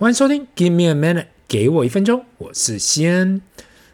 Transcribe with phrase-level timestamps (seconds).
[0.00, 3.42] 欢迎收听，Give me a minute，给我一分钟，我是西恩。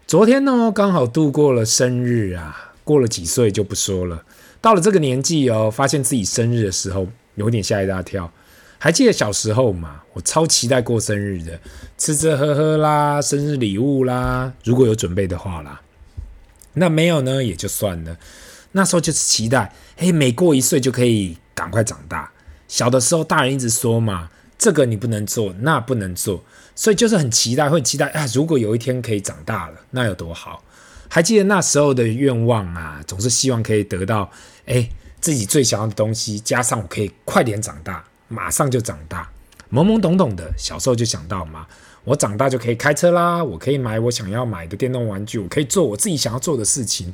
[0.06, 4.22] 昨天呢，刚好度过了生日啊，过了几岁就不说了。
[4.60, 8.30] 到了这个年纪哦，发现自己生日的时候，有点吓一大跳。
[8.76, 11.58] 还记得小时候嘛，我超期待过生日的，
[11.96, 15.80] 吃吃喝喝啦，生日礼物啦，如果有准备的话啦。
[16.74, 18.18] 那没有呢，也就算了。
[18.72, 22.30] 那时候就是期待，嘿，每过一岁就可以赶快长大。
[22.68, 24.28] 小的时候，大人一直说嘛。
[24.64, 26.42] 这个你不能做，那不能做，
[26.74, 28.26] 所以就是很期待，会期待啊！
[28.32, 30.64] 如果有一天可以长大了，那有多好？
[31.06, 34.30] 还记得那时候的愿望啊，总是希望可以得到，
[34.64, 34.88] 哎，
[35.20, 39.30] 自己最想要的东西，加上我可以快点长大，马上就长大。
[39.70, 41.66] 懵懵懂懂的小时候就想到嘛，
[42.04, 47.12] 我长大就可以开车啦，我可以买我想要买的电动玩具，我可以做我自己想要做的事情，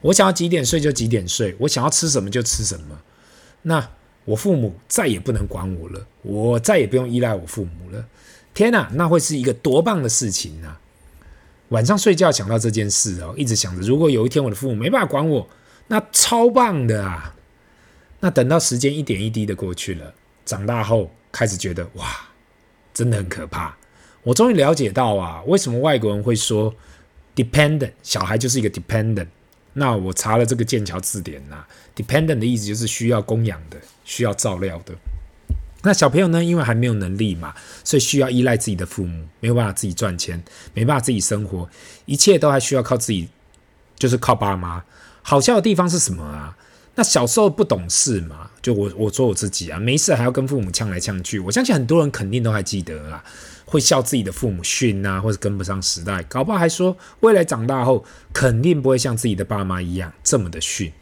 [0.00, 3.00] 我想要几点睡就几点睡，我想要吃什么就吃什么。
[3.62, 3.88] 那。
[4.24, 8.04] 我父母再也不能管我了，我再也不用依赖我父母了。
[8.54, 10.80] 天哪，那会是一个多棒的事情啊！
[11.70, 15.48] 晚上睡觉想到这件事哦，一直想着，如果有一天我的父母没办法管我，
[15.88, 17.34] 那超棒的啊！
[18.20, 20.14] 那等到时间一点一滴的过去了，
[20.46, 22.06] 长大后开始觉得哇，
[22.94, 23.76] 真的很可怕。
[24.22, 26.74] 我终于了解到啊，为什么外国人会说
[27.34, 29.26] dependent，小孩就是一个 dependent。
[29.74, 34.94] 那我查了这个剑桥字典呐、，dependent 的意思就是需要供养的，需要照料的。
[35.82, 41.68] 那小朋友呢，因为还没有能力嘛，所以需要依赖自己的父母，没有办法自己赚钱，没办法自己生活，
[42.06, 43.28] 一切都还需要靠自己，
[43.98, 44.82] 就是靠爸妈。
[45.20, 46.56] 好笑的地方是什么啊？
[46.94, 51.38] 那小时候不懂事嘛，就我我做我自己啊，没事还要跟父母呛来呛去。
[51.40, 53.24] 我相信很多人肯定都还记得啊。
[53.74, 60.92] 会笑自己的父母逊啊，或者跟不上时代，搞不好还说未来长大后肯定不会像自己的爸妈一样这么的逊。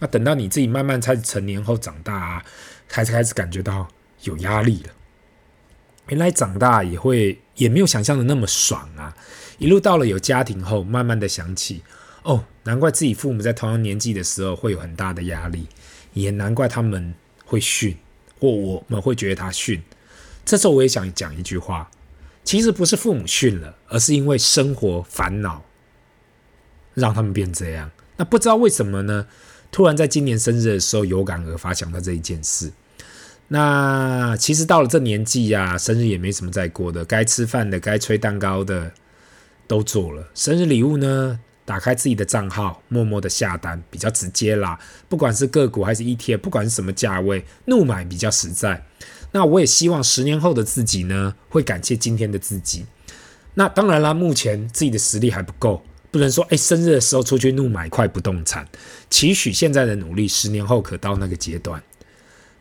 [0.00, 2.44] 那等到你自己慢慢开始成年后长大啊，
[2.88, 3.86] 开始开始感觉到
[4.24, 4.90] 有压力了。
[6.08, 9.16] 原来长大也会也没有想象的那么爽啊！
[9.58, 11.84] 一路到了有家庭后，慢慢的想起，
[12.24, 15.68] 哦，难怪自己父母在同样年纪的时候会有很大的压力，
[16.12, 17.96] 也难怪他们会逊，
[18.40, 19.80] 或我们会觉得他逊。
[20.44, 21.88] 这时候我也想讲一句话。
[22.46, 25.64] 其实不是父母训了，而是因为生活烦恼
[26.94, 27.90] 让他们变这样。
[28.16, 29.26] 那不知道为什么呢？
[29.72, 32.72] 突然在今年生日的时候有感而发，想到这一件事。
[33.48, 38.92] 那其实到了这年纪呀、啊，生日也没什么再过的，该吃饭的、该吹蛋糕的
[39.66, 40.28] 都做了。
[40.32, 44.78] 生日礼物呢，打开自己的账号，默默的下单，比较直接啦。
[45.08, 48.86] 不管是个股还是 ETF，不管是什么价位，怒买比较实在。
[49.32, 52.86] 那我也希望十年后的自己呢，会感谢今天的自己。
[53.54, 58.66] 那当然啦，目前自己的实力还不够，不能说哎，生日的时候出去怒买一块不动产。
[59.10, 61.82] 期许现在的努力，十年后可到那个阶段。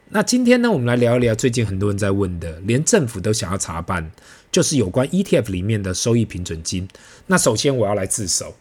[0.09, 4.11] 那今天呢，我们来聊一聊最近很多人在问的，连政府都想要查办，
[4.51, 6.87] 就是有关 ETF 里面的收益平准金。
[7.27, 8.55] 那首先我要来自首。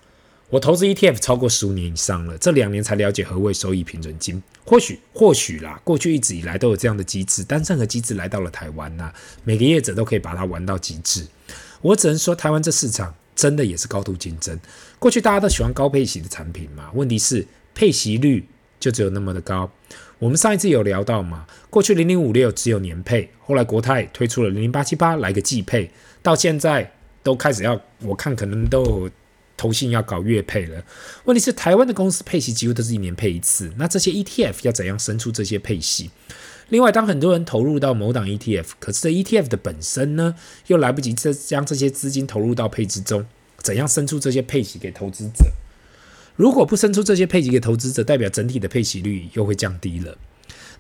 [0.51, 4.41] 我投资 ETF 超过十五年以上了，这两年才了解何谓收益平准金。
[4.65, 9.13] 或许或许啦，过去一直以来都有这样的机制，但任何机制来到了台湾呐、
[9.43, 11.27] 每个业者都可以把它玩到极致。
[11.81, 14.59] 我只能说，台湾这市场真的也是高度竞争。
[14.99, 18.47] 过去大家都喜欢高配息的产品嘛，问题是配息率
[18.79, 19.69] 就只有那么的高。
[20.19, 25.91] 我们上一次有聊到嘛，过去零零五六只有年配，后来国泰推出了零零八七八来个季配，
[26.23, 29.11] 到现在都开始要，我看可能都。
[29.57, 30.85] 投信要搞月配了，
[31.25, 36.11] 问题是台湾的公司配息几乎都是一年配一次，那这些 ETF 要怎样生出这些配息？
[36.71, 40.35] 另外，当很多人投入到某档 ETF，可是 ETF 的本身呢，
[40.67, 43.27] 又来不及这将这些资金投入到配置中，
[43.59, 45.45] 怎样生出这些配息给投资者？
[46.37, 50.17] 如果不生出这些配息给投资者，代表整体的配息率又会降低了。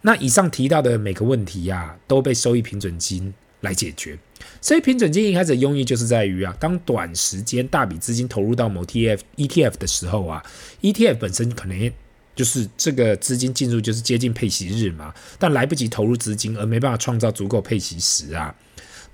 [0.00, 3.32] 那以上提到的每个问题呀、都被收益平准金
[3.64, 4.16] 来解决，
[4.60, 10.40] 所以平准金一开始的用意就是在于啊，当短时间大笔资金投入到某 TF ETF 的时候啊
[10.82, 11.90] ，ETF 本身可能
[12.36, 18.54] 就是这个资金进入就是接近配息日嘛，但来不及投入资金而没办法创造足够配息时啊，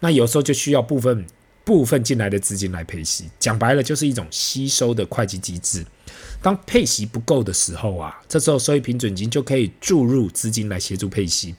[0.00, 1.24] 那有时候就需要部分
[1.64, 5.86] 部分进来的资金来配息，讲白了就是一种吸收的会计机制。
[6.42, 11.54] 当配息不够的时候啊，这时候收益平准金就可以注入资金来协助配息。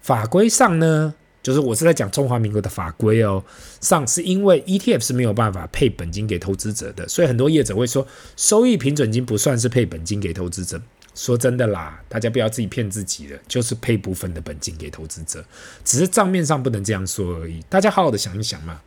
[0.00, 3.42] 法规上呢，就是我是在讲中华民国的法规哦，
[3.80, 8.06] 上是因为 ETF 是没有办法配本金给投资者的，所以很多业者会说
[8.36, 10.80] 收益平准金不算是配本金给投资者。
[11.12, 15.44] 说真的啦，大家不要自己骗自己了，就是配部分的本金给投资者，
[15.84, 17.60] 只是账面上不能这样说而已。
[17.68, 18.80] 大家好好的想一想嘛，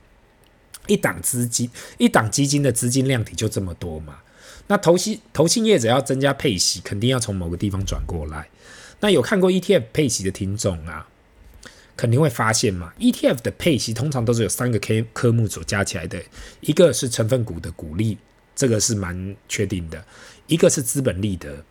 [0.87, 4.19] 一档资金，一档基金的资金量体就这么多嘛，
[4.67, 8.47] 那投信投信业者要增加配息，肯定要从某个地方转过来。
[9.01, 11.07] 那有看过 ETF 配息的听众啊？
[11.95, 16.21] 肯定会发现嘛，ETF 的配息通常都是有三个科科目所加起来的，
[16.61, 18.17] 一个是成分股的股利，
[18.55, 19.99] 这个是蛮确定的；
[20.47, 21.63] 一个是资本利得，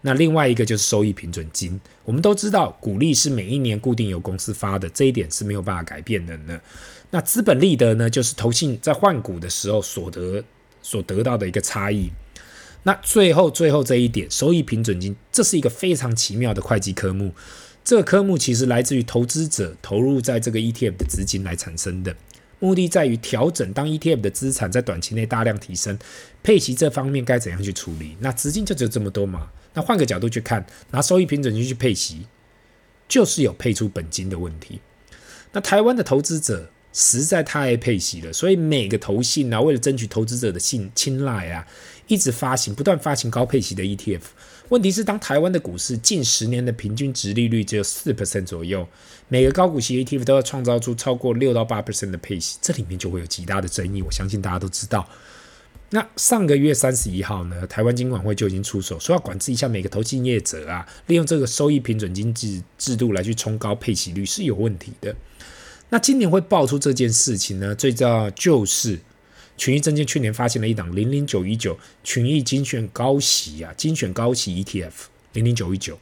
[0.00, 1.80] 那另外一个就是收益平准金。
[2.04, 6.60] 我们都知道，股利是每一年固定由公司发的，这一点是没有办法改变的呢。
[7.10, 10.42] 那资本利得呢，就是投信在换股的时候所得
[10.82, 12.10] 所得到的一个差异。
[12.82, 17.32] 那最后最后这一点，收益平准金，这是一个非常奇妙的会计科目。
[17.84, 22.16] 这个科目其实来自于投资者投入在这个 ETF 的资金来产生的，
[22.58, 25.98] 目的在于调整当 ETF 的资产在短期内大量提升，
[26.42, 28.16] 配息这方面该怎样去处理？
[28.20, 29.48] 那资金就只有这么多嘛？
[29.74, 32.26] 那换个角度去看，拿收益平准金去配息，
[33.06, 34.80] 就是有配出本金的问题。
[35.52, 41.66] 那台湾的投资者实在太爱配息了，所以每个投信啊，为了争取投资者的信青睐啊，
[42.06, 44.20] 一直发行不断发行高配息的 ETF。
[44.70, 48.88] 问题是，当台湾的股市近十年的平均殖利率只有四 percent 左右，
[49.28, 54.00] 每个高股息 ETF 都要创造出超过六到八 percent 的配息，这里面就会有极大的争议。
[54.00, 55.06] 我相信大家都知道。
[55.90, 65.14] 那上个月三十一号呢，台湾金管会就已经出手，说要管制一下每个投信业者啊，利用这个收益平准金制制度来去冲高配息率是有问题的。
[65.90, 68.98] 那今年会爆出这件事情呢，最重要就是。
[69.56, 74.92] 群益证券去年发行了一档零零九一九群益精选高息啊，精选高息 ETF
[75.32, 75.98] 零零九一九。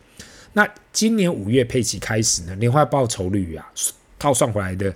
[0.54, 3.70] 那今年五月配息开始呢，年化报酬率啊，
[4.18, 4.94] 套算回来的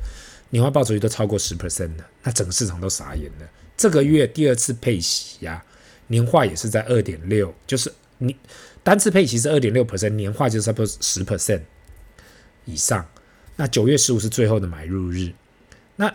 [0.50, 3.48] 年化报酬率都超过十 percent 了，那整个市场都傻眼了。
[3.76, 5.64] 这个月第二次配息呀、啊，
[6.08, 8.34] 年化也是在二点六，就是你
[8.82, 11.60] 单次配息是二点六 percent，年化就是差不多十 percent
[12.64, 13.06] 以上。
[13.56, 15.32] 那九月十五是最后的买入日，
[15.96, 16.14] 那。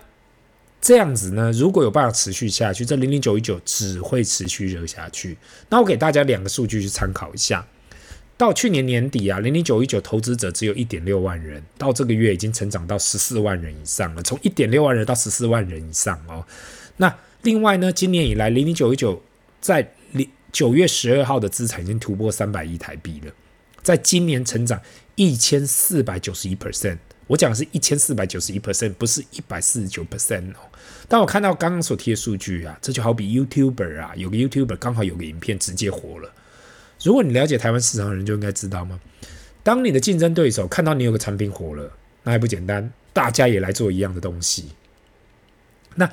[0.81, 5.37] 这样子呢，如果有办法持续下去，这零零九一九只会持续热下去。
[5.69, 7.65] 那我给大家两个数据去参考一下。
[8.35, 16.43] 到去年年底啊，零零九一九投资者只有一点六万人，到这个月已经成长到十四万人以上了，从一点六万人到十四万人以上哦。
[16.97, 19.21] 那另外呢，今年以来零零九一九
[19.59, 23.31] 在零九月十二号的资产已经突破三百亿台币了，
[23.83, 24.81] 在今年成长
[25.13, 26.97] 一千四百九十一 percent。
[27.31, 30.57] 我讲的是一千四百九十一 percent，不是一百四十九 percent 哦。
[31.07, 36.29] 当我看到刚刚所提的数据啊，这就好比 YouTuber 啊，有个 YouTuber 刚好有个影片直接火了。
[37.01, 38.99] 如果你了解台湾市场的人，就应该知道吗？
[39.63, 41.89] 当你的竞争对手看到你有个产品火了，
[42.23, 42.91] 那还不简单？
[43.13, 44.65] 大家也来做一样的东西。
[45.95, 46.11] 那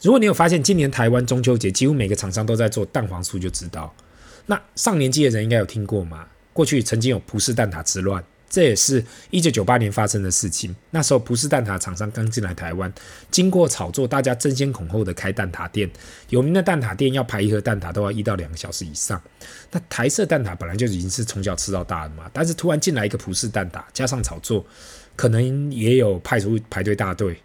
[0.00, 3.92] 如果你有发现，今年台湾中秋节几乎每个厂商都在做蛋黄酥，就知道。
[4.46, 6.28] 那上年纪的人应该有听过吗？
[6.52, 8.24] 过去曾经有葡式蛋挞之乱。
[8.50, 10.74] 这也是一九九八年发生的事情。
[10.90, 12.92] 那时候，葡式蛋挞厂商刚进来台湾，
[13.30, 15.88] 经过炒作，大家争先恐后的开蛋挞店。
[16.30, 19.22] 有名的蛋挞店要排一盒蛋挞都要一到两个小时以上。
[19.70, 24.66] 那台式蛋挞本来就已经是从小吃到大的嘛，但是突然进来一个葡式蛋挞，加上炒作，
[25.14, 27.40] 可能也有派出排队大队。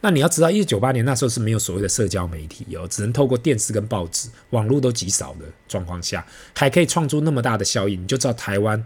[0.00, 6.26] 那你要知道，一九九八年那时候是没有所谓的社交媒体哦，只能透过电视跟报纸，网络都极少的状况下，
[6.56, 8.84] 还可以创出那么大的效应，你就知道台湾。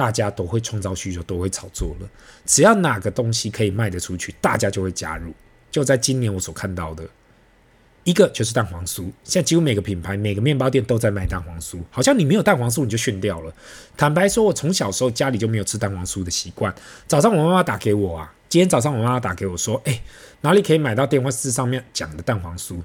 [0.00, 2.08] 大家都会创造需求，都会炒作了。
[2.46, 5.30] 只要哪个东西可以卖得出去，大家就会加入。
[5.70, 7.04] 就在今年我所看到的
[8.04, 11.78] 一个就是蛋黄酥，现在几乎每个品牌、每个面包店都在卖蛋黄酥。
[11.90, 13.52] 好像你没有蛋黄酥，你就逊掉了。
[13.94, 16.74] 坦白说，我从小时候家里就没有吃蛋黄酥的习惯。
[17.06, 20.00] 早上我妈妈打给我啊，今天早上我妈妈打给我说：“哎，
[20.40, 22.80] 哪里可以买到电话室上面讲的蛋黄酥？”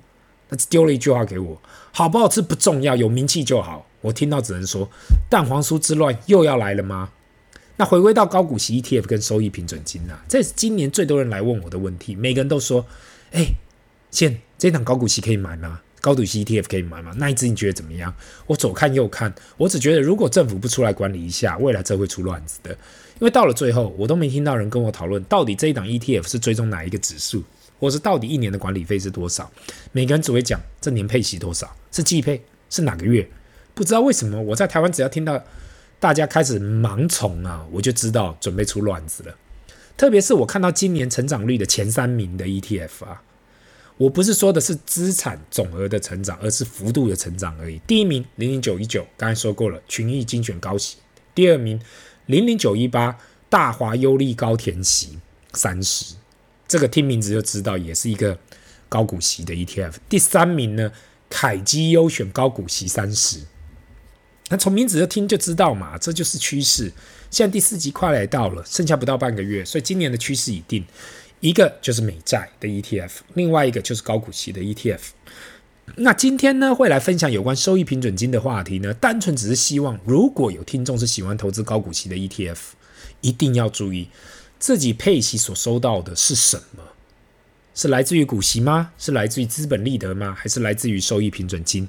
[0.52, 1.62] 她丢了一句话给我
[1.94, 4.88] ：“好不好吃不重要，有名气就好。”我听到只能说，
[5.30, 7.10] 蛋黄酥之乱又要来了吗？
[7.78, 12.16] 那回归到高股息 ETF 跟收益平准金啊，这是今年最多人来问我的问题。
[12.16, 12.86] 每个人都说
[13.34, 13.48] ：“哎，
[14.12, 15.82] 现这档高股息可以买吗？
[16.00, 17.12] 高股息 ETF 可以买吗？
[17.18, 18.14] 那一只你觉得怎么样？”
[18.46, 22.72] 我左看右看，我只觉得如果政府不出来管理一下，未来这会出乱子的。
[23.20, 27.44] 因为到了最后，我都没听到人跟我讨论到底这一档 ETF 是追踪哪一个指数，
[27.80, 29.52] 或是到底一年的管理费是多少。
[29.92, 33.28] 每个人只会讲这年配息多少，是季配，是哪个月。
[33.76, 35.44] 不知道为什么，我在台湾只要听到
[36.00, 39.36] 大家开始盲从啊，我就知道准备出乱子了。
[39.98, 43.22] 特别是我看到今年成长率的前三名的 ETF 啊，
[43.98, 47.80] 我不是说的是资产总额的成长，而是幅度的成长而已。
[47.86, 50.98] 第一名零零九一九，刚才说过了，群益精选高息；
[51.34, 51.80] 第二名
[52.26, 53.18] 零零九一八，
[53.50, 55.20] 大华优利高填息
[55.54, 56.16] 三十，
[56.68, 58.38] 这个听名字就知道也是一个
[58.88, 59.96] 高股息的 ETF。
[60.08, 60.92] 第三名呢，
[61.30, 63.42] 凯基优选高股息三十。
[64.50, 66.92] 那从名字就听就知道嘛，这就是趋势。
[67.32, 70.86] 现在第四季快来到了，剩下不到半个月，所以今年的趋势已定。
[71.42, 75.00] 一个就是美债的 ETF，另外一个就是高股息的 ETF。
[75.96, 82.58] 那今天呢，会来分享有关收益平准金的话题呢，单纯只是希望，如果有听众是喜欢投资高股息的 ETF，
[83.22, 84.10] 一定要注意，
[84.58, 86.84] 自己配息所收到的是什么？
[87.76, 88.92] 是来自于股息吗？
[88.98, 90.34] 是来自于资本利得吗？
[90.34, 91.88] 还是来自于收益平准金？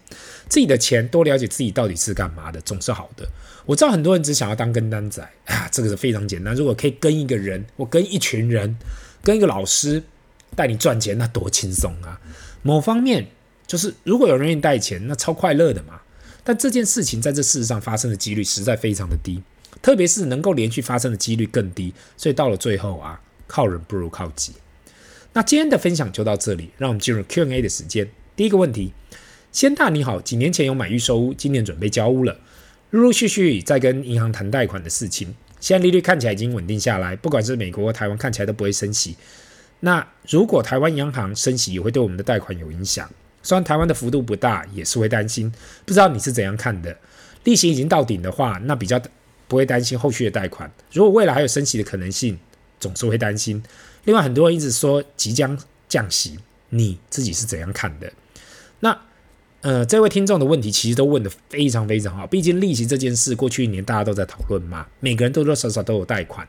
[0.48, 3.26] 自己的钱多了解自己到底是干嘛的，总是好的。
[3.64, 6.54] 我知道很多人只想要当跟单仔啊，这个是非常简单。
[6.56, 8.76] 如果可以跟一个人，我跟一群人，
[9.22, 10.02] 跟一个老师
[10.56, 12.20] 带你赚钱，那多轻松啊！
[12.62, 13.28] 某方面
[13.64, 16.00] 就是，如果有人愿意带钱，那超快乐的嘛。
[16.42, 19.40] 但这件事情在这事实上发生的几率实在非常的低，
[19.80, 21.94] 特别是能够连续发生的几率更低。
[22.16, 24.52] 所以到了最后啊，靠人不如靠己。
[25.36, 28.08] 那今天的分享就到这里，让我们进入 Q&A 的时间。
[28.34, 28.94] 第一个问题，
[29.52, 32.40] 先大你好，几年前有买预售屋，今年准备交屋了，
[32.88, 35.34] 陆陆续续在跟银行谈贷款的事情。
[35.60, 39.14] 现在利率看起来已经稳定下来，不管是美国或台湾，看起来都不会升息。
[39.80, 43.06] 那如果台湾央行升息，也会对我们的贷款有影响。
[43.42, 45.52] 虽然台湾的幅度不大，也是会担心。
[45.84, 46.96] 不知道你是怎样看的？
[47.44, 48.98] 利息已经到顶的话，那比较
[49.48, 50.72] 不会担心后续的贷款。
[50.90, 52.38] 如果未来还有升息的可能性，
[52.78, 53.62] 总是会担心。
[54.04, 56.38] 另外，很多人一直说即将降息，
[56.70, 58.12] 你自己是怎样看的？
[58.80, 58.98] 那
[59.62, 62.26] 呃，这位听众的问题其实都问得非常非常好。
[62.26, 66.46] 毕竟利息这件事，过去一年大家都在讨论嘛，每个人多多少少都有贷款。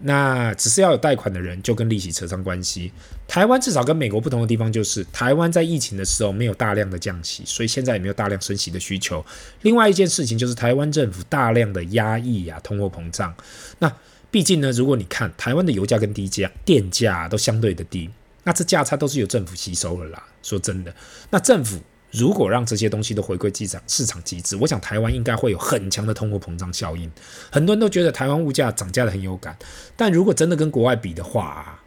[0.00, 2.92] 那只是要有贷款的人，就跟利息扯上关系。
[3.26, 9.24] 台湾至少跟美国不同的地方，就是台湾在疫情的时候没有大量的降息，所以现在也没有大量升息的需求。
[9.62, 13.34] 另外一件事情就是台湾政府大量的压抑啊，通货膨胀。
[13.80, 13.92] 那
[14.30, 18.10] 毕竟呢，如果你看台湾的油价跟低价电价都相对的低，
[18.44, 20.22] 那这价差都是由政府吸收了啦。
[20.42, 20.94] 说真的，
[21.30, 21.78] 那政府
[22.10, 27.10] 如果让这些东西都回归机场市场机制，我想台湾应该会有很强的通货膨胀效应。
[27.50, 29.56] 很多人都觉得台湾物价涨价的很有感，
[29.96, 31.80] 但如果真的跟国外比的话，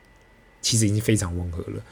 [0.62, 1.84] 其实已经非常温和了。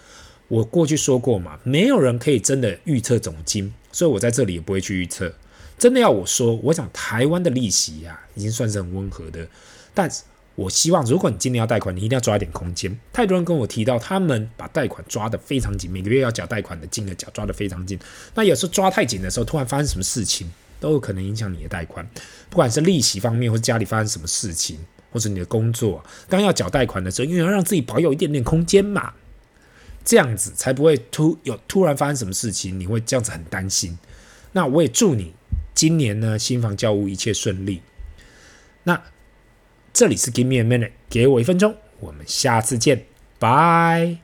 [0.47, 5.31] 我过去说过嘛，没有人可以真的预测总经，所以我在这里也不会去预测。
[5.77, 9.47] 真的要我说，我想台湾的利息呀、啊，已经算是很温和的，
[9.93, 10.09] 但。
[10.59, 12.93] 我希望，如果你今年要贷款，你一定要抓一点空间。
[13.13, 17.97] 太多人跟我提到，他们把贷款抓得非常紧，每个月要缴贷款的金额缴抓得非常紧。
[18.35, 20.51] 那有时候抓太紧的时候，突然发生什么事情，
[20.81, 22.05] 都有可能影响你的贷款。
[22.49, 24.77] 不管是利息方面，或是家里发生什么事情，
[25.13, 29.13] 或者你的工作，刚要缴贷款的时候，因为要让自己保有一点点空间嘛，
[30.03, 33.97] 这样子才不会突有突然发生什么事情，你会这样子很担心。
[34.51, 35.33] 那我也祝你
[35.73, 37.81] 今年呢，新房交屋一切顺利。
[38.83, 39.01] 那。
[39.93, 43.05] 这里是 Give me a minute，给我一分钟，我们下次见，
[43.37, 44.17] 拜。